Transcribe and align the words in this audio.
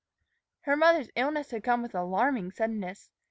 Her 0.61 0.75
mother's 0.75 1.11
illness 1.15 1.51
had 1.51 1.63
come 1.63 1.83
with 1.83 1.93
alarming 1.93 2.49
suddenness. 2.53 3.11